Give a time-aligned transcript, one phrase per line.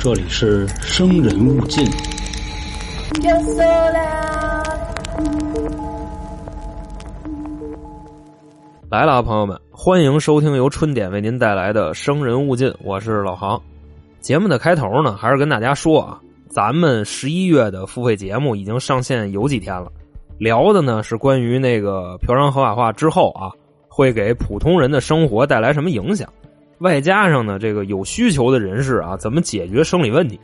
[0.00, 1.84] 这里是生人勿近。
[8.88, 13.60] 来了啊，朋友们，欢迎收听由春点为您带来的《生人勿近》，我是老航。
[14.20, 16.18] 节目的开头呢，还是跟大家说啊，
[16.48, 19.92] 咱们十一月的付费节目已经上线有几天了，
[20.38, 23.50] 聊的呢是关于那个嫖娼合法化之后啊，
[23.88, 26.26] 会给普通人的生活带来什么影响，
[26.78, 30.38] 外加上呢这个有需求的人士啊，怎么解决生理问题。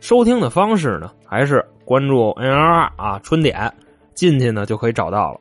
[0.00, 3.72] 收听的方式呢，还是关注 N R R 啊春点，
[4.14, 5.40] 进去呢就可以找到了。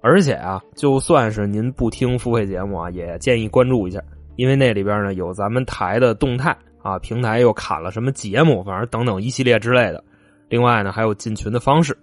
[0.00, 4.00] 而且啊，就算是您不听付费节目啊，也建议关注一下，
[4.36, 10.02] 因为那里边呢有咱们台的动态啊，平台又砍了什么节目，反正等等一系列之类的。
[10.48, 11.94] 另外呢，还有进群的方式。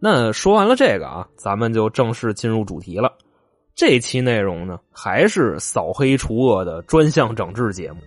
[0.00, 3.12] 那说完了这个啊，咱们就正式进入主题了。
[3.74, 7.98] 这期内容呢，还是扫黑除恶的专项整治节目。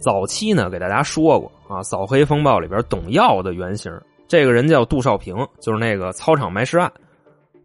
[0.00, 3.92] 早期呢，给大家说过啊，扫黑风暴里边董耀的原型，
[4.26, 6.90] 这个人叫杜少平，就是那个操场埋尸案。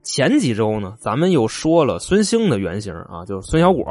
[0.04, 3.86] 前几周呢，咱们又说了孙兴的原型啊，就是孙小果，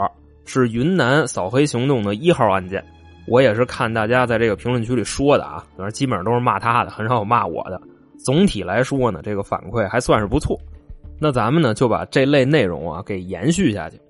[0.45, 2.85] 是云南扫黑行动的一号案件。
[3.27, 7.81] 我也是看大家在这个评论区里说的啊，反正基本上都是骂他的，很少有骂我的。
[8.25, 10.57] 总体来说呢，这个反馈还算是不错。
[11.19, 14.01] 那咱们呢就把这类内容啊给延续下去。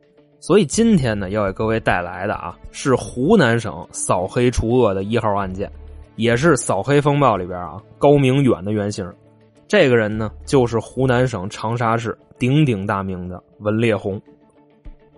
[0.40, 5.70] 所以今天呢要给各位带来的啊是湖南省扫黑除恶的一号案件，
[6.16, 9.10] 也是扫黑风暴里边啊高明远的原型。
[9.66, 14.20] 这个人呢，就是湖南省长沙市鼎鼎大名的文烈红。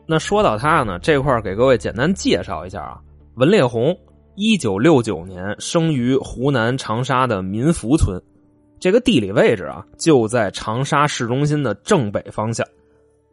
[0.07, 2.99] 那说到他呢，这块给各位简单介绍一下啊。
[3.35, 3.95] 文烈红，
[4.37, 8.19] 一九六九年生于湖南长沙的民福村，
[8.81, 12.67] 这个地理位置啊，就在长沙市中心的正北方向。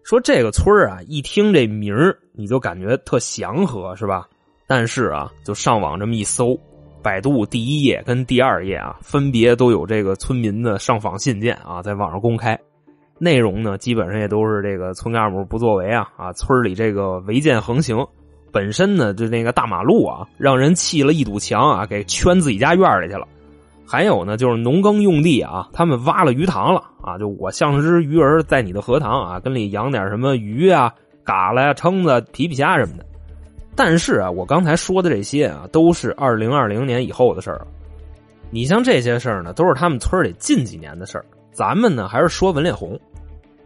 [0.04, 4.28] 说这个村啊，一听这名儿，你就感觉特祥和，是吧？
[4.68, 6.58] 但是啊，就上网这么一搜。
[7.04, 12.60] 百度第一页跟第二页啊，分别都有这个村民的上访信件啊，在网上公开。
[13.20, 18.04] 内容呢，基本上也都是这个村干部不作为啊啊，村里这个违建横行，
[18.52, 23.28] 本身呢就那个大马路啊，让人砌了一堵墙啊，给圈自己家院里去了。
[23.88, 30.92] 还有呢，就是农耕用地啊，他们挖了鱼塘了啊，就我像只鱼儿在你的荷塘啊，跟里养点什么鱼啊、
[31.24, 33.06] 蛤蜊呀、蛏子、皮皮虾什么的。
[33.76, 37.68] 但是啊，我刚才说的这些啊，都是二零二零年以后的事儿了。
[38.50, 41.26] 你像这些事儿呢，都是他们村里近几年的事儿。
[41.52, 43.00] 咱们呢，还是说文烈红。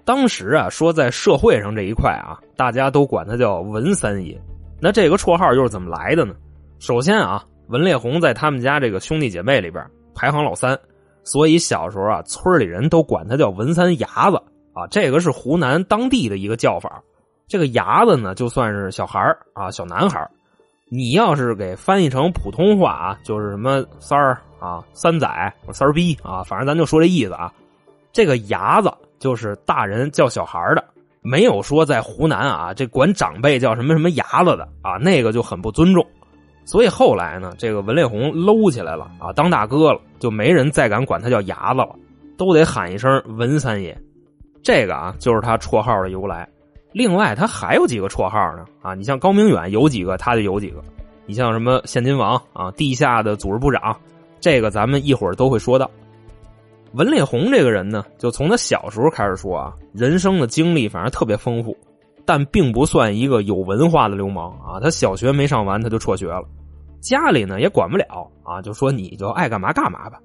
[0.03, 4.39] 当时啊，说在社会上这一块啊，大家都管他叫文三爷。
[4.81, 6.33] 那这个绰号又是怎么来的呢？
[6.79, 9.85] 首先啊，文烈红在他们家这个兄弟姐妹里边
[10.19, 10.77] 排行老三，
[11.23, 14.35] 所以小时候啊，村里人都管他叫文三伢子
[14.73, 14.85] 啊。
[14.91, 17.01] 这个是湖南当地的一个叫法。
[17.47, 20.29] 这个伢子呢，就算是小孩啊，小男孩
[20.89, 25.25] 你要是给翻译成普通话啊，就是什么三儿啊、三仔、
[25.71, 27.53] 三儿逼啊，反正咱就说这意思啊。
[28.11, 30.83] 这个伢子就是大人叫小孩的，
[31.21, 36.05] 没有说在湖南啊，这管长辈叫什么什么伢子的啊，那个就很不尊重。
[36.69, 41.95] 所以后来呢，这个文烈红搂起来了啊，当大哥了，就没人再敢管他叫伢子了，
[42.37, 43.99] 都得喊一声文三爷。
[44.61, 46.47] 这个啊，就是他绰号的由来。
[46.91, 48.93] 另外，他还有几个绰号呢啊！
[48.93, 50.79] 你像高明远有几个，他就有几个。
[51.25, 53.97] 你像什么现金王啊，地下的组织部长，
[54.39, 55.89] 这个咱们一会儿都会说到。
[56.93, 61.75] 文烈红这个人呢，就从他小时候开始说啊，人生的经历反正特别丰富，
[62.27, 64.79] 但并不算一个有文化的流氓啊。
[64.79, 66.43] 他小学没上完，他就辍学了，
[66.99, 70.19] 家里呢也管不了啊，就说你就爱干嘛干嘛吧。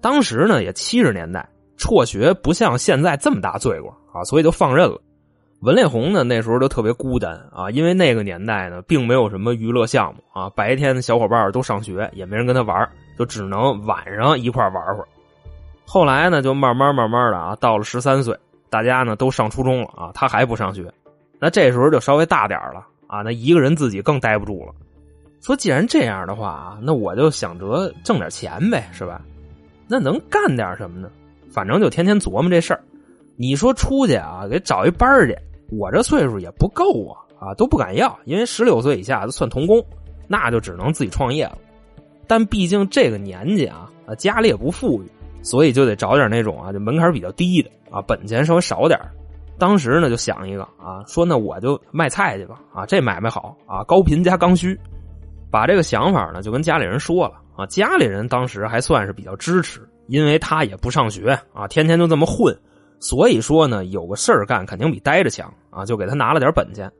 [0.00, 5.00] 当时呢也七十年代，辍学不像现在这么大罪过啊，所以就放任了。
[5.62, 15.08] 文烈红呢，那时候就特别孤单啊，因为那个年代呢，并没有什么娱乐项目啊，白天的小伙伴都上学，也没人跟他玩，就只能晚上一块玩会儿。
[15.84, 18.38] 后来呢，就慢慢慢慢的啊，到了十三岁，
[18.70, 20.88] 大家呢都上初中了啊，他还不上学，
[21.40, 24.72] 那这时候就稍微大点了啊，那一个人自己更待不住了，
[25.40, 29.22] 说既然这样的话啊，那我就想着挣点钱呗，是吧？
[29.86, 31.08] 那能干点什么呢？
[31.50, 32.80] 反正就天天琢磨这事儿。
[33.36, 35.36] 你说出去啊，给找一班去。
[35.70, 39.84] 我这岁数也不够啊，啊都不敢要，因为十六岁以下都算童工，
[40.26, 41.58] 那就只能自己创业了。
[42.26, 45.06] 但毕竟这个年纪啊，啊家里也不富裕，
[45.42, 48.98] 所以就得找点那种啊，就门槛比较低的啊，本钱稍微少点
[49.58, 54.78] 当时呢就想一个啊，说那我就卖菜去吧，啊这买卖好啊，高频加刚需，
[55.50, 62.56] 把这个想法呢就跟家里人说了啊，家里人当时还算是比较支持，因为他也不上学啊，天天就这么混。
[63.00, 65.84] 所以说呢，有个事儿干肯定比待着强啊！
[65.84, 66.90] 就给他拿了点本钱，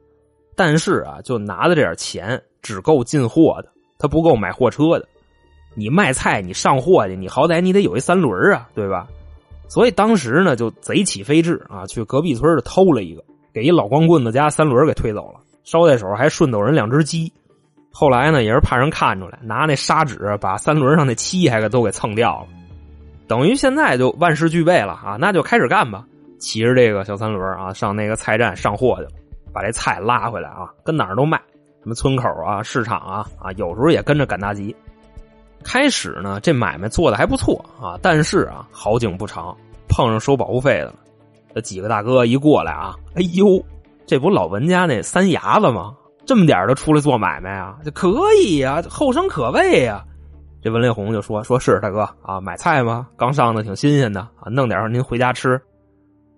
[0.55, 5.05] 但是啊，就拿的这点钱只够进货的，他不够买货车的。
[5.75, 9.07] 你卖菜，你上货去，你好歹你得有一三轮啊，对吧？
[9.67, 13.21] 所以当时呢，就贼起飞智啊，去隔壁村的偷了一个，
[13.53, 17.31] 给一老光棍子家三轮给推走了，捎带手还顺走人两只鸡。
[17.91, 22.47] 后来呢，也是怕人看出来，拿那砂纸把三轮上那漆还给都给蹭掉了。
[23.27, 26.05] 等于现在就万事俱备了啊，那就开始干吧。
[26.39, 29.09] 骑着这个小三轮啊，上那个菜站上货去了，
[29.53, 31.37] 把这菜拉回来啊，跟哪儿都卖，
[31.83, 34.73] 什么村口啊、市场啊啊，有时候也跟着赶大集。
[35.63, 39.55] 开始呢，这买卖做的还不错啊，但是啊，好景不长，
[39.89, 40.95] 碰上收保护费的了。
[41.53, 43.61] 这几个大哥一过来啊，哎呦，
[44.07, 45.93] 这不老文家那三伢子吗？
[46.25, 47.77] 这么点都出来做买卖啊？
[47.83, 50.03] 这可以呀，后生可畏呀。
[50.61, 53.07] 这文烈红就说：“说是大哥啊，买菜吗？
[53.17, 55.59] 刚上的挺新鲜的啊，弄点您回家吃。”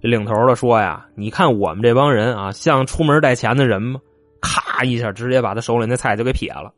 [0.01, 3.99] 这领头的说呀：“你看我们这帮人啊，像出门带钱的人吗？”
[4.41, 6.71] 咔一下，直接把他手里那菜就给撇了。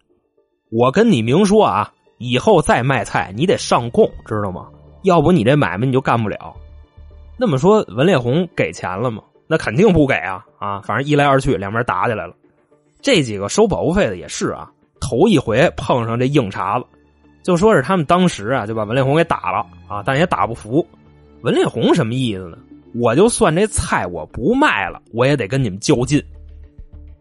[0.71, 1.91] 我跟你明说啊。
[2.19, 4.67] 以后再卖菜，你得上供，知道吗？
[5.01, 6.55] 要不你这买卖你就干不了。
[7.37, 9.21] 那么说，文烈红给钱了吗？
[9.45, 10.45] 那肯定不给啊！
[10.57, 12.33] 啊，反正一来二去，两边打起来了。
[13.03, 14.71] 这几个收保护费的也是啊，
[15.01, 16.85] 头一回碰上这硬茬子，
[17.43, 19.57] 就说是他们当时啊就把文烈红给打了
[19.87, 20.83] 啊，但也打不服。
[21.41, 22.57] 文烈红什么意思呢？
[22.95, 26.23] 我就算这菜我不卖了，我也得跟你们较劲。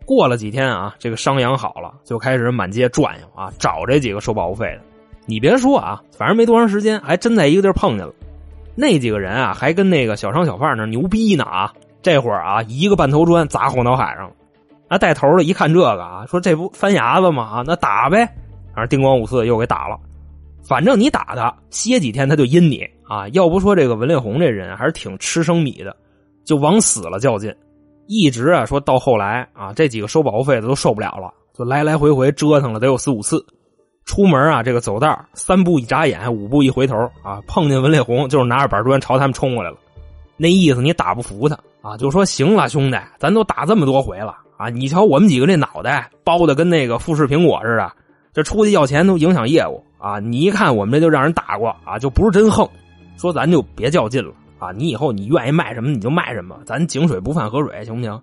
[0.05, 4.83] 过了几天啊，这个伤养好了，就开始满街转悠啊，找这几个收保护费的。
[5.27, 8.15] 你别说啊，反正没多长时间，还真在一个地儿碰见了。
[8.77, 11.73] 那几个人啊，还跟那个小商小贩那牛逼呢啊！
[12.03, 14.35] 这会儿啊，一个半头砖砸后脑海上了。
[14.93, 17.45] 那带头的一看这个啊，说这不翻牙子吗？
[17.45, 18.27] 啊，那打呗！
[18.75, 19.99] 反正叮咣五四又给打了。
[20.63, 23.27] 反正你打他，歇几天他就阴你啊！
[23.29, 25.97] 要不说这个文烈红这人还是挺吃生米的，
[26.45, 27.51] 就往死了较劲。
[28.07, 33.43] 一直啊，说到后来啊，这几个收保护费的都受不了了，就来来回回折腾了得有四五次。
[34.05, 39.79] 出门啊，这个走道三步一眨眼，五步一回头啊，碰见文烈红就是拿着板砖朝他们冲过来了。
[40.37, 47.93] 那意思你打不服他啊，就说行了，兄弟，咱都打这么多回了啊，你瞧我们几个这脑袋包的跟那个富士苹果似的，
[48.33, 50.19] 这出去要钱都影响业务啊。
[50.19, 52.67] 你一看我们这就让人打过啊，就不是真横。
[53.19, 58.23] 说咱就别较劲了啊，你以后你愿意卖什么你就卖什么，咱井水不犯河水，行不行？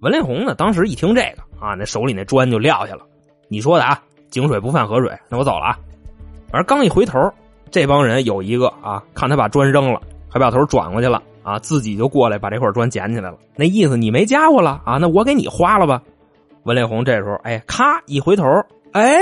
[0.00, 3.00] 文连红呢，当时一听这个啊，那手里那砖就撂下了。
[3.48, 4.00] 你说的啊。
[4.30, 5.78] 井水不犯河水，那我走了啊！
[6.52, 7.18] 而刚一回头，
[7.68, 11.20] 这帮人有一个啊，看他把砖扔了，还把头转过去了
[11.50, 13.36] 啊，自己就过来把这块砖捡起来了。
[13.56, 14.98] 那意思你没家伙了啊？
[14.98, 16.00] 那我给你花了吧？
[16.62, 18.44] 文烈红这时候哎，咔一回头，
[18.92, 19.18] 哎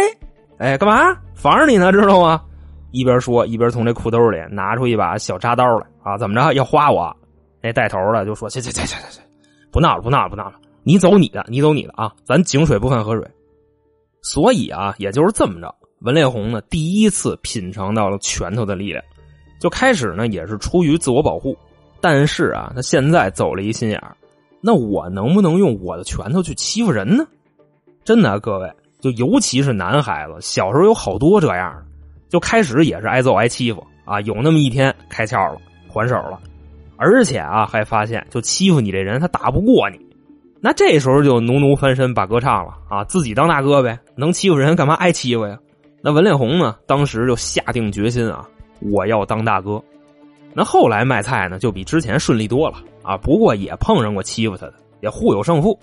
[0.59, 1.91] 哎，干嘛防着你呢？
[1.91, 2.43] 知道吗？
[2.91, 7.15] 一边说一边从这裤兜里拿出一把小扎刀来啊，怎么着要花我？
[7.63, 9.21] 那带头的就说：去去去去去去，
[9.71, 13.27] 不闹了不闹了不闹了，你走你的，你走你的啊，咱井水不犯河水。
[14.21, 19.03] 所以啊，也就是这么着，文烈红呢第一次品尝到了拳头的力量，
[19.61, 21.57] 就开始呢也是出于自我保护，
[22.01, 24.17] 但是啊，他现在走了一心眼儿，
[24.61, 27.27] 那我能不能用我的拳头去欺负人呢？
[28.05, 31.83] 真的，各位，就尤其是男孩子，小时候有好多这样的，
[32.29, 36.41] 就开始也是挨揍挨欺负啊，有那么一天开窍了，还手了，
[36.97, 39.99] 而且啊还发现，就欺负你这人他打不过你。
[40.61, 45.59] 那这时候就奴奴翻身把歌唱了啊，自己当大哥呗，能欺负人干嘛挨欺负呀？
[46.03, 48.49] 那文烈红呢，当时就下定决心啊，
[48.81, 49.83] 我要当大哥。
[50.59, 55.79] 那后来卖菜呢，就比之前顺利多了啊，不过也碰上过欺负他的，也互有胜负。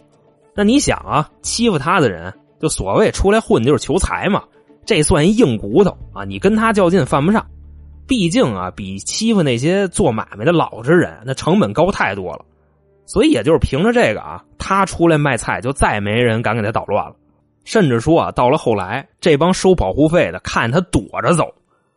[0.54, 4.44] 那你想啊，欺负他的人，就所谓出来混就是求财嘛，
[4.86, 7.46] 这算一硬骨头啊，你跟他较劲犯不上。
[8.06, 12.44] 毕竟啊，比欺负那些做买卖的老实人，那成本高太多了。
[13.06, 17.16] 所以也就是凭着这个啊，他出来卖菜，就再没人敢给他捣乱了。
[17.64, 21.46] 甚至说啊，到了后来，这帮收保护费的看他躲着走，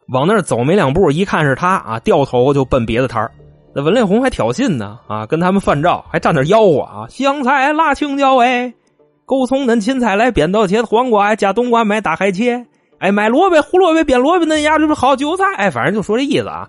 [0.09, 3.31] 往那儿走没两步，一看是他啊，掉头就奔别的摊
[3.75, 8.73] 那文烈红还挑衅呢啊，跟他们犯照，还站那吆喝啊，香菜、辣青椒哎，
[9.27, 12.65] 勾葱嫩芹菜来，扁豆茄子黄瓜加冬瓜买大海茄，
[12.99, 16.69] 哎，买萝卜胡萝卜扁萝卜嫩芽，这不好韭菜哎，反正就说这意思啊，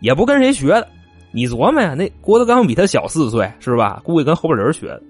[0.00, 0.86] 也不跟谁学的。
[1.32, 4.00] 你琢磨呀，那郭德纲比他小四岁是吧？
[4.04, 5.02] 估计跟后边人学的。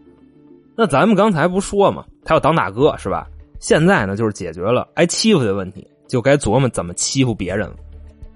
[0.74, 3.26] 那咱们刚才不说嘛，他要当大哥是吧？
[3.60, 7.76] 现在呢，就是解决了挨欺负的问题，就该琢磨怎么欺负别人了。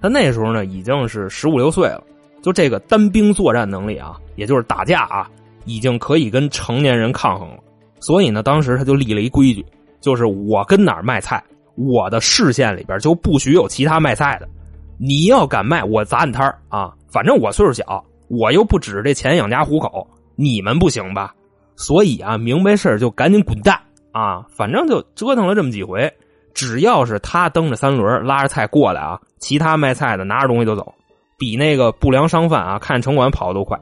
[0.01, 2.03] 他那时候呢，已经是十五六岁了，
[2.41, 5.29] 就这个单兵作战能力啊，也就是打架啊，
[5.65, 7.57] 已经可以跟成年人抗衡了。
[7.99, 9.65] 所以呢，当时他就立了一规矩，
[9.99, 11.43] 就是我跟哪儿卖菜，
[11.75, 14.49] 我的视线里边就不许有其他卖菜的。
[14.97, 16.93] 你要敢卖，我砸你摊儿啊！
[17.07, 21.33] 反正我岁数小，我又不指着这钱养家糊口，你们不行吧？
[21.75, 23.79] 所以啊，明白事儿就赶紧滚蛋
[24.11, 24.45] 啊！
[24.49, 26.11] 反正就折腾了这么几回，
[26.53, 30.93] 只要是他蹬着三轮拉着菜过来啊，其他卖菜的拿着东西就走，
[31.37, 33.79] 比那个不良商贩啊看城管跑的都快。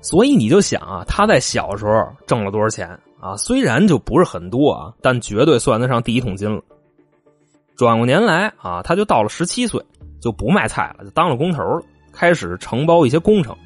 [0.00, 2.88] 所以你就想啊，他在小时候挣了多少钱
[3.20, 3.36] 啊？
[3.36, 6.60] 虽然就不是很多啊，但绝对算得上第一桶金了。
[7.76, 9.80] 转过年来啊，他就到了十七岁，
[10.20, 11.82] 就不卖菜了，就当了工头了，
[12.12, 13.56] 开始承包一些工程，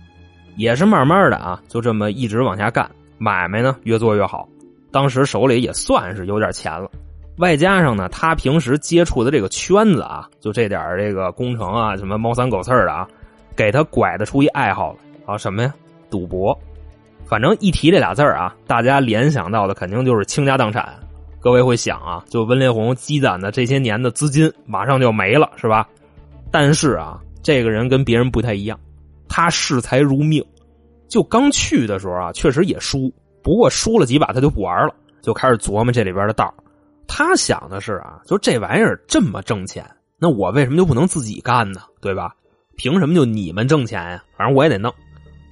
[0.56, 4.46] 也是慢慢的啊，就这么一直往下干，买卖呢越做越好。
[4.92, 6.90] 当时手里也算是有点钱了，
[7.38, 13.06] 外加上呢，他平时接触的这个圈子啊，就这点这个工程啊，什么猫三狗四的啊，
[13.54, 15.74] 给他拐的出一爱好来啊，什么呀？
[16.08, 16.58] 赌博，
[17.26, 20.94] 反正一提这俩字啊，大家联想到的肯定就是倾家荡产。
[21.38, 25.86] 各位会想啊，就温烈红积攒的这些年的资金马上就没了，是吧？
[26.50, 28.80] 但是啊，这个人跟别人不太一样，
[29.28, 30.42] 他视财如命。
[31.06, 33.12] 就刚去的时候啊，确实也输，
[33.42, 36.52] 不过输了几把他就不玩了，就开始琢磨这里边的道。
[37.08, 39.84] 他想的是啊，就这玩意儿这么挣钱，
[40.18, 41.80] 那我为什么就不能自己干呢？
[42.00, 42.34] 对吧？
[42.76, 44.22] 凭什么就你们挣钱呀？
[44.36, 44.92] 反正我也得弄。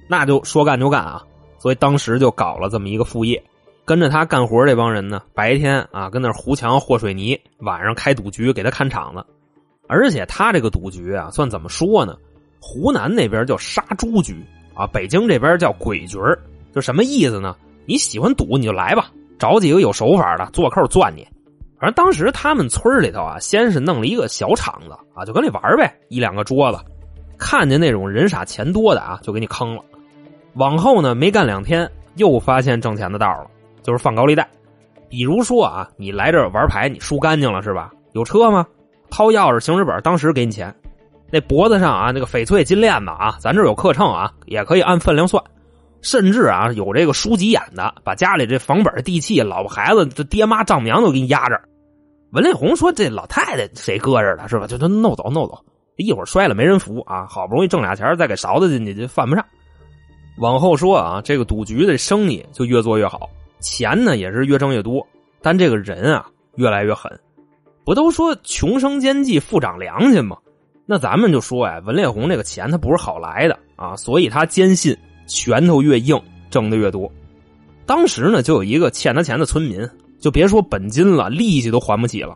[0.07, 1.23] 那就说干就干啊！
[1.57, 3.43] 所以当时就搞了这么一个副业，
[3.83, 9.25] 跟着他干活这帮人呢，白天啊跟那糊墙和水泥，晚上开赌局给他看场子。
[9.87, 12.15] 而且他这个赌局啊，算怎么说呢？
[12.59, 14.45] 湖南那边叫杀猪局
[14.75, 16.19] 啊，北京这边叫鬼局
[16.73, 17.55] 就什么意思呢？
[17.87, 19.09] 你喜欢赌你就来吧，
[19.39, 21.27] 找几个有手法的做扣钻你。
[21.85, 26.79] 反正当时他们村里头啊，先是弄了一个小场子啊，就跟里玩呗，一两个桌子，
[27.37, 29.83] 看见那种人傻钱多的啊，就给你坑了。
[30.55, 33.45] 往后呢，没干两天，又发现挣钱的道了，
[33.83, 34.49] 就是放高利贷。
[35.09, 37.91] 比如说啊，你来这玩牌，你输干净了是吧？
[38.13, 38.65] 有车吗？
[39.11, 40.73] 掏钥匙、行驶本，当时给你钱。
[41.29, 45.43] 那脖子上啊，那个翡翠金链子啊，咱这有克秤啊，也可以按分量算。
[46.01, 51.59] 甚至啊，有这个输急眼的，把家里这房本、地契、老婆孩子、这爹妈丈母娘都给你压着。
[52.35, 54.67] 文烈红说：“这老太太谁搁着的，是吧？
[54.67, 55.57] 就就弄走弄走，
[55.95, 57.25] 一会儿摔了没人扶啊！
[57.27, 59.45] 好不容易挣俩钱，再给勺子进去就犯不上。”
[60.39, 63.29] 往后说啊，这个赌局的生意就越做越好，
[63.61, 65.07] 钱呢也是越挣越多，
[65.41, 67.09] 但这个人啊越来越狠。
[67.85, 70.35] 不都说穷生奸计，富长良心吗？
[70.85, 74.93] 那咱们就说呀，文烈红这个钱他不是好来的啊，所以他坚信
[75.25, 77.09] 拳头越硬，挣的越多。
[77.85, 79.89] 当时呢，就有一个欠他钱的村民，
[80.25, 82.35] 就别说本金了，利息都还不起了。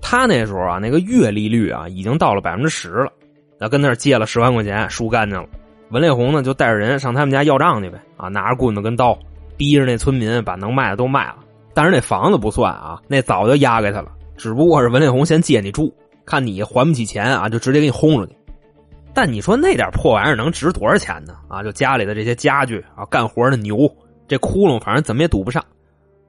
[0.00, 3.10] 他那时候啊，那个月利率啊，已经到了百分之十了，
[3.58, 5.48] 那跟那借了十万块钱，输干净了。
[5.90, 9.18] 文烈红呢，就带着人上他们家要账去呗，啊，拿着棍子跟刀，
[9.56, 11.38] 逼着那村民把能卖的都卖了。
[11.74, 15.92] 但是那房子不算啊，那早就押给他了，只不过是文烈红先借你住，
[16.24, 18.36] 看你还不起钱啊，就直接给你轰出去。
[19.12, 21.34] 但你说那点破玩意儿能值多少钱呢？
[21.48, 23.76] 啊，就家里的这些家具啊，干活的牛，
[24.28, 25.60] 这窟窿反正怎么也堵不上。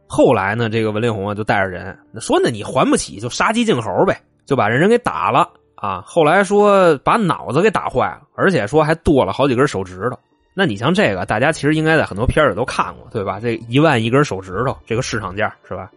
[0.07, 10.17] 后来呢，这个文烈红啊就带着人说：“那你还不起就杀鸡儆猴呗，就把人人给打了。”啊，后来说把脑子给打坏了，而且说还剁了好几根手指头。
[10.55, 13.39] 那你像这个，大家其实应该在很多片里都看过，对吧？
[13.39, 15.91] 这一万一根手指头，这个市场价是吧？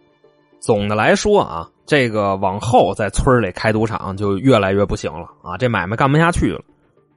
[0.59, 6.61] 总的来说啊，这个往后在村里开赌场就越来越不行了啊，这买卖干不下去了。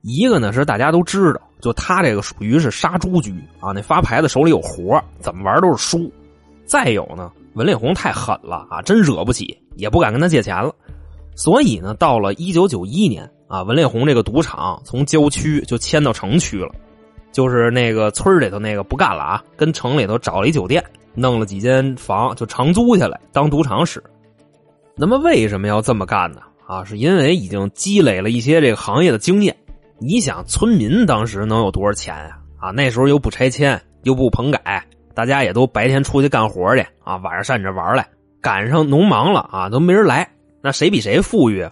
[0.00, 6.10] 一个呢是大家都知道，就他这个属于是杀猪局啊，那发牌的手里有活，怎么玩都是输。
[6.64, 10.74] 再有呢，文烈红太狠了啊，真惹不起，也不敢跟他借钱了。
[11.36, 16.72] 所以呢，到了一九九一年啊，文烈红这个赌场从郊区就迁到城区了，
[17.32, 20.82] 就是那个村里头那个不干了啊，跟城里头找了一酒店，
[21.14, 24.02] 弄了几间房就长租下来当赌场使。
[24.96, 26.40] 那么为什么要这么干呢？
[26.66, 29.54] 啊，是因为已经积累了一些这个行业的经验。
[29.98, 32.38] 你想，村民当时能有多少钱啊？
[32.58, 38.06] 啊，那时候又不拆迁，又不棚改，大家也都白天出去干活去啊，晚上上你这玩来，
[38.40, 40.28] 赶上农忙了啊，都没人来。
[40.60, 41.68] 那谁比谁富裕？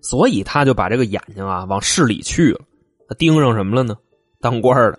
[0.00, 2.60] 所以他就把这个眼睛啊往市里去了。
[3.08, 3.96] 他盯上什么了呢？
[4.40, 4.98] 当官的。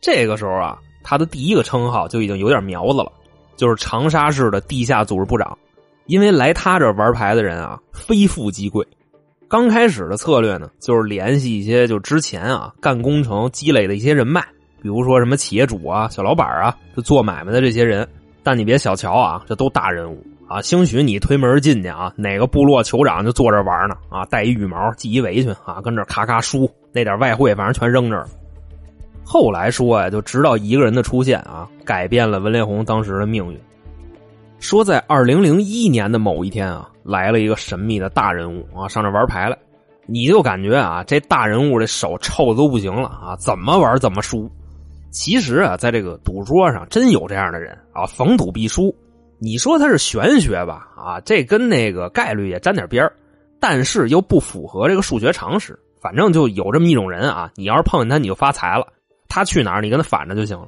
[0.00, 3.12] 这个时候啊，他的第一个称号就已经有点苗子了，
[3.56, 5.56] 就是长沙市的地下组织部长。
[6.06, 8.84] 因为来他这玩牌的人啊，非富即贵。
[9.48, 14.44] 刚开始的策略呢，就是联系一些就之前啊干工程积累的一些人脉，
[14.82, 18.06] 比如说什么企业主啊、小老板啊，就做买卖的这些人。
[18.42, 20.20] 但你别小瞧啊，这都大人物。
[20.48, 23.94] 啊，兴许你推门进去啊，哪个部落酋长就坐这玩呢？
[24.10, 28.26] 啊，戴一羽毛，系一围裙啊，跟这咔咔输，那点外汇反正全扔这儿。
[29.24, 33.58] 后来说呀，就直到一个人的出现啊，改变了文烈红当时的命运。
[34.58, 39.56] 说在二零零一年的某一天啊，来了一个神秘的大人物啊，上这玩牌来，
[40.06, 44.50] 你就感觉啊，这大人物这手臭的都不行了啊，怎么玩怎么输。
[45.12, 48.92] 其实啊，在这个赌桌上真有这样的人啊，逢赌必输。
[49.38, 50.88] 你说他是玄学吧？
[50.96, 53.08] 啊，这跟那个概率也沾点边，
[53.60, 55.78] 但是又不符合这个数学常识。
[56.00, 58.86] 反正就有这么一种人啊，你要是碰见他，你就发财了。
[59.28, 60.66] 他去哪儿，你跟他反着就行了。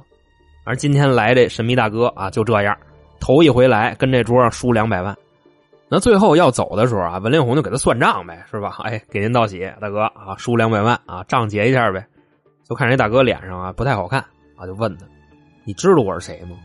[0.63, 2.77] 而今天来这神秘大哥啊，就这样，
[3.19, 5.15] 头一回来跟这桌上输两百万。
[5.89, 8.77] 那最后要走的时候啊，文令红就给他算账呗，是吧？
[8.85, 12.05] 哎，给您道喜，大哥啊，输两百万啊，账结一下呗。
[12.67, 14.25] 就看这大哥脸上啊不太好看，
[14.65, 15.05] 就问他
[15.63, 16.55] ：“你知道我是谁吗？”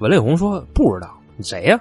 [0.00, 1.80] 文烈红说：“不知道，你谁呀？”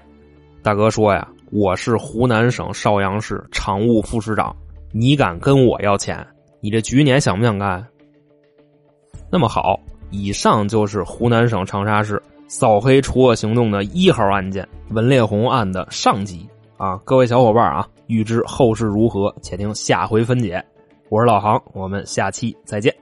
[0.63, 4.55] 大哥说：“呀，我是湖南省邵阳市常务副市长，
[4.91, 6.25] 你敢跟我要钱？
[6.59, 7.85] 你这局你还想不想干？”
[9.31, 16.47] 那么好，以上就是湖南省长沙市扫黑除恶行动的一号案件——文烈红案的上集。
[16.77, 20.63] 啊，各位小伙伴啊，欲知后事如何，且听下回分解。
[21.09, 22.93] 我是老航，我们下期再见。